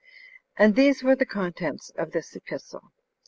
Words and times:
4. 0.57 0.65
And 0.65 0.75
these 0.75 1.03
were 1.03 1.15
the 1.15 1.27
contents 1.27 1.91
of 1.91 2.11
this 2.11 2.35
epistle. 2.35 2.91